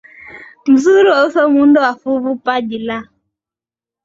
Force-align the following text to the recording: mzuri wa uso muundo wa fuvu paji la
mzuri 0.71 1.07
wa 1.11 1.19
uso 1.27 1.41
muundo 1.53 1.77
wa 1.81 1.93
fuvu 2.01 2.31
paji 2.45 2.77
la 2.87 2.99